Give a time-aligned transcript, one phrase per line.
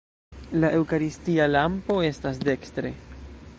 [0.61, 2.95] La eŭkaristia lampo estas dekstre.